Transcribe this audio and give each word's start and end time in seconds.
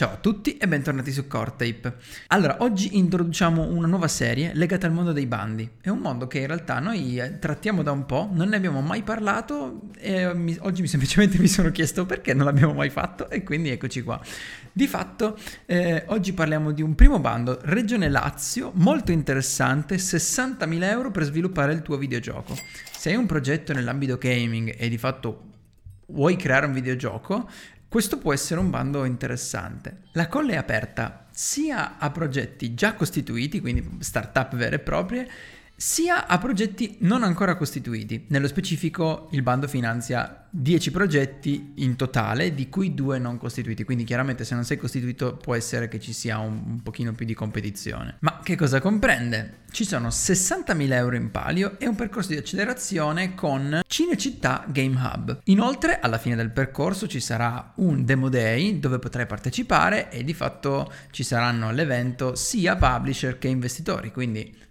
Ciao 0.00 0.12
a 0.12 0.16
tutti 0.16 0.56
e 0.56 0.66
bentornati 0.66 1.12
su 1.12 1.26
Cortape. 1.26 1.96
Allora, 2.28 2.56
oggi 2.60 2.96
introduciamo 2.96 3.64
una 3.64 3.86
nuova 3.86 4.08
serie 4.08 4.52
legata 4.54 4.86
al 4.86 4.94
mondo 4.94 5.12
dei 5.12 5.26
bandi. 5.26 5.72
È 5.78 5.90
un 5.90 5.98
mondo 5.98 6.26
che 6.26 6.38
in 6.38 6.46
realtà 6.46 6.78
noi 6.78 7.18
eh, 7.18 7.38
trattiamo 7.38 7.82
da 7.82 7.92
un 7.92 8.06
po', 8.06 8.30
non 8.32 8.48
ne 8.48 8.56
abbiamo 8.56 8.80
mai 8.80 9.02
parlato 9.02 9.90
e 9.98 10.32
mi, 10.32 10.56
oggi 10.60 10.86
semplicemente 10.88 11.38
mi 11.38 11.48
sono 11.48 11.70
chiesto 11.70 12.06
perché 12.06 12.32
non 12.32 12.46
l'abbiamo 12.46 12.72
mai 12.72 12.88
fatto 12.88 13.28
e 13.28 13.42
quindi 13.42 13.68
eccoci 13.68 14.00
qua. 14.00 14.18
Di 14.72 14.86
fatto, 14.86 15.36
eh, 15.66 16.04
oggi 16.06 16.32
parliamo 16.32 16.72
di 16.72 16.80
un 16.80 16.94
primo 16.94 17.18
bando, 17.18 17.58
Regione 17.64 18.08
Lazio, 18.08 18.70
molto 18.76 19.12
interessante, 19.12 19.96
60.000 19.96 20.82
euro 20.82 21.10
per 21.10 21.24
sviluppare 21.24 21.74
il 21.74 21.82
tuo 21.82 21.98
videogioco. 21.98 22.56
Se 22.90 23.10
hai 23.10 23.16
un 23.16 23.26
progetto 23.26 23.74
nell'ambito 23.74 24.16
gaming 24.16 24.74
e 24.78 24.88
di 24.88 24.96
fatto 24.96 25.48
vuoi 26.06 26.36
creare 26.36 26.66
un 26.66 26.72
videogioco, 26.72 27.48
questo 27.90 28.18
può 28.18 28.32
essere 28.32 28.60
un 28.60 28.70
bando 28.70 29.04
interessante. 29.04 30.02
La 30.12 30.28
colla 30.28 30.52
è 30.52 30.56
aperta 30.56 31.26
sia 31.32 31.98
a 31.98 32.08
progetti 32.12 32.72
già 32.72 32.94
costituiti, 32.94 33.58
quindi 33.58 33.96
startup 33.98 34.54
vere 34.54 34.76
e 34.76 34.78
proprie, 34.78 35.28
sia 35.82 36.26
a 36.26 36.36
progetti 36.36 36.96
non 37.00 37.22
ancora 37.22 37.56
costituiti. 37.56 38.26
Nello 38.28 38.48
specifico 38.48 39.28
il 39.30 39.40
bando 39.40 39.66
finanzia 39.66 40.46
10 40.50 40.90
progetti 40.90 41.72
in 41.76 41.96
totale, 41.96 42.52
di 42.52 42.68
cui 42.68 42.92
2 42.92 43.18
non 43.18 43.38
costituiti, 43.38 43.84
quindi 43.84 44.04
chiaramente 44.04 44.44
se 44.44 44.54
non 44.54 44.64
sei 44.64 44.76
costituito 44.76 45.36
può 45.36 45.54
essere 45.54 45.88
che 45.88 45.98
ci 45.98 46.12
sia 46.12 46.36
un, 46.36 46.62
un 46.66 46.82
pochino 46.82 47.12
più 47.12 47.24
di 47.24 47.32
competizione. 47.32 48.16
Ma 48.20 48.40
che 48.42 48.56
cosa 48.56 48.78
comprende? 48.78 49.60
Ci 49.70 49.86
sono 49.86 50.08
60.000 50.08 50.92
euro 50.92 51.16
in 51.16 51.30
palio 51.30 51.78
e 51.78 51.86
un 51.86 51.94
percorso 51.94 52.32
di 52.32 52.36
accelerazione 52.36 53.34
con 53.34 53.80
Cinecittà 53.86 54.66
Game 54.68 55.00
Hub. 55.00 55.40
Inoltre 55.44 55.98
alla 55.98 56.18
fine 56.18 56.36
del 56.36 56.50
percorso 56.50 57.08
ci 57.08 57.20
sarà 57.20 57.72
un 57.76 58.04
demo 58.04 58.28
day 58.28 58.78
dove 58.80 58.98
potrai 58.98 59.24
partecipare 59.24 60.10
e 60.10 60.24
di 60.24 60.34
fatto 60.34 60.92
ci 61.10 61.22
saranno 61.22 61.68
all'evento 61.68 62.34
sia 62.34 62.76
publisher 62.76 63.38
che 63.38 63.48
investitori, 63.48 64.12
quindi 64.12 64.68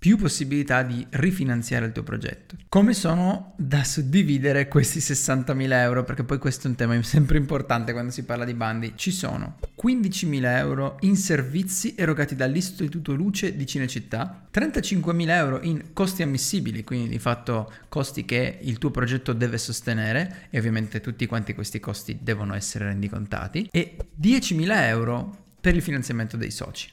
più 0.00 0.16
possibilità 0.16 0.82
di 0.82 1.06
rifinanziare 1.10 1.84
il 1.84 1.92
tuo 1.92 2.02
progetto. 2.02 2.56
Come 2.70 2.94
sono 2.94 3.52
da 3.58 3.84
suddividere 3.84 4.66
questi 4.66 4.98
60.000 4.98 5.72
euro? 5.72 6.04
Perché 6.04 6.24
poi 6.24 6.38
questo 6.38 6.66
è 6.66 6.70
un 6.70 6.76
tema 6.76 7.00
sempre 7.04 7.36
importante 7.36 7.92
quando 7.92 8.10
si 8.10 8.24
parla 8.24 8.46
di 8.46 8.54
bandi. 8.54 8.94
Ci 8.96 9.10
sono 9.10 9.58
15.000 9.80 10.56
euro 10.56 10.96
in 11.00 11.16
servizi 11.16 11.94
erogati 11.98 12.34
dall'Istituto 12.34 13.12
Luce 13.12 13.54
di 13.54 13.66
Cinecittà, 13.66 14.48
35.000 14.50 15.28
euro 15.28 15.60
in 15.60 15.92
costi 15.92 16.22
ammissibili, 16.22 16.82
quindi 16.82 17.10
di 17.10 17.18
fatto 17.18 17.70
costi 17.90 18.24
che 18.24 18.58
il 18.62 18.78
tuo 18.78 18.90
progetto 18.90 19.34
deve 19.34 19.58
sostenere 19.58 20.46
e 20.48 20.58
ovviamente 20.58 21.02
tutti 21.02 21.26
quanti 21.26 21.52
questi 21.52 21.78
costi 21.78 22.18
devono 22.22 22.54
essere 22.54 22.86
rendicontati 22.86 23.68
e 23.70 23.96
10.000 24.18 24.66
euro 24.86 25.44
per 25.60 25.74
il 25.74 25.82
finanziamento 25.82 26.38
dei 26.38 26.50
soci. 26.50 26.88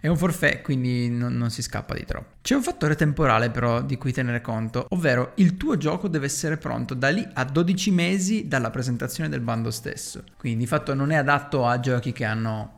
È 0.00 0.06
un 0.06 0.16
forfait, 0.16 0.62
quindi 0.62 1.10
non, 1.10 1.36
non, 1.36 1.50
si 1.50 1.62
scappa 1.62 1.94
di 1.94 2.04
troppo. 2.04 2.36
C'è 2.42 2.54
un 2.54 2.62
fattore 2.62 2.94
temporale 2.94 3.50
però 3.50 3.82
di 3.82 3.96
cui 3.96 4.12
tenere 4.12 4.40
conto, 4.40 4.86
ovvero 4.90 5.32
il 5.36 5.56
tuo 5.56 5.76
gioco 5.76 6.08
deve 6.08 6.26
essere 6.26 6.56
pronto 6.56 6.94
da 6.94 7.08
lì 7.08 7.26
a 7.34 7.44
12 7.44 7.90
mesi 7.90 8.48
dalla 8.48 8.70
presentazione 8.70 9.28
del 9.28 9.40
bando 9.40 9.70
stesso. 9.70 10.24
Quindi 10.36 10.60
di 10.60 10.66
fatto 10.66 10.94
non 10.94 11.10
è 11.10 11.16
adatto 11.16 11.66
a 11.66 11.80
giochi 11.80 12.12
che 12.12 12.24
hanno 12.24 12.77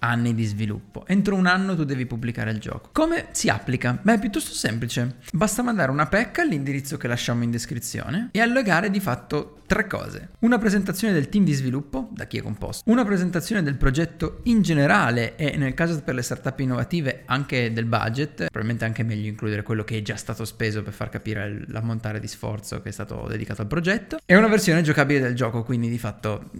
anni 0.00 0.34
di 0.34 0.44
sviluppo. 0.44 1.06
Entro 1.06 1.34
un 1.34 1.46
anno 1.46 1.74
tu 1.74 1.84
devi 1.84 2.06
pubblicare 2.06 2.50
il 2.50 2.58
gioco. 2.58 2.90
Come 2.92 3.28
si 3.30 3.48
applica? 3.48 3.98
Beh, 4.00 4.14
è 4.14 4.18
piuttosto 4.18 4.52
semplice. 4.52 5.16
Basta 5.32 5.62
mandare 5.62 5.90
una 5.90 6.06
PEC 6.06 6.38
all'indirizzo 6.38 6.96
che 6.96 7.08
lasciamo 7.08 7.44
in 7.44 7.50
descrizione 7.50 8.28
e 8.32 8.40
allogare 8.40 8.90
di 8.90 9.00
fatto 9.00 9.58
tre 9.66 9.86
cose. 9.86 10.30
Una 10.40 10.58
presentazione 10.58 11.14
del 11.14 11.28
team 11.28 11.44
di 11.44 11.52
sviluppo, 11.52 12.08
da 12.12 12.26
chi 12.26 12.38
è 12.38 12.42
composto, 12.42 12.90
una 12.90 13.04
presentazione 13.04 13.62
del 13.62 13.76
progetto 13.76 14.40
in 14.44 14.62
generale 14.62 15.36
e 15.36 15.56
nel 15.56 15.74
caso 15.74 16.02
per 16.02 16.14
le 16.14 16.22
startup 16.22 16.58
innovative 16.58 17.22
anche 17.26 17.72
del 17.72 17.84
budget, 17.84 18.34
probabilmente 18.36 18.84
anche 18.84 19.04
meglio 19.04 19.28
includere 19.28 19.62
quello 19.62 19.84
che 19.84 19.98
è 19.98 20.02
già 20.02 20.16
stato 20.16 20.44
speso 20.44 20.82
per 20.82 20.92
far 20.92 21.08
capire 21.08 21.64
l'ammontare 21.68 22.18
di 22.18 22.26
sforzo 22.26 22.82
che 22.82 22.88
è 22.88 22.92
stato 22.92 23.26
dedicato 23.28 23.62
al 23.62 23.68
progetto, 23.68 24.18
e 24.26 24.36
una 24.36 24.48
versione 24.48 24.82
giocabile 24.82 25.20
del 25.20 25.34
gioco, 25.34 25.62
quindi 25.62 25.88
di 25.88 25.98
fatto 25.98 26.50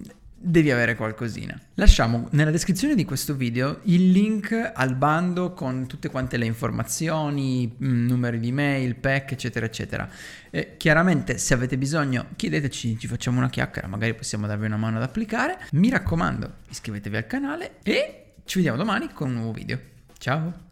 devi 0.42 0.70
avere 0.70 0.96
qualcosina. 0.96 1.58
Lasciamo 1.74 2.28
nella 2.30 2.50
descrizione 2.50 2.94
di 2.94 3.04
questo 3.04 3.34
video 3.34 3.80
il 3.84 4.10
link 4.10 4.72
al 4.74 4.94
bando 4.94 5.52
con 5.52 5.86
tutte 5.86 6.08
quante 6.08 6.38
le 6.38 6.46
informazioni, 6.46 7.70
mm, 7.70 8.06
numeri 8.06 8.40
di 8.40 8.50
mail, 8.50 8.96
pack, 8.96 9.32
eccetera, 9.32 9.66
eccetera. 9.66 10.08
E 10.48 10.76
chiaramente 10.78 11.36
se 11.36 11.52
avete 11.52 11.76
bisogno 11.76 12.28
chiedeteci, 12.36 12.98
ci 12.98 13.06
facciamo 13.06 13.38
una 13.38 13.50
chiacchiera, 13.50 13.86
magari 13.86 14.14
possiamo 14.14 14.46
darvi 14.46 14.64
una 14.64 14.78
mano 14.78 14.96
ad 14.96 15.02
applicare. 15.02 15.58
Mi 15.72 15.90
raccomando, 15.90 16.54
iscrivetevi 16.70 17.16
al 17.16 17.26
canale 17.26 17.74
e 17.82 18.32
ci 18.44 18.56
vediamo 18.56 18.78
domani 18.78 19.12
con 19.12 19.28
un 19.28 19.34
nuovo 19.34 19.52
video. 19.52 19.78
Ciao! 20.16 20.69